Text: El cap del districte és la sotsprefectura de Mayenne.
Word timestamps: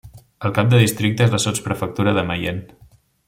El 0.47 0.53
cap 0.59 0.71
del 0.71 0.81
districte 0.83 1.27
és 1.27 1.35
la 1.37 1.41
sotsprefectura 1.45 2.17
de 2.19 2.27
Mayenne. 2.31 2.79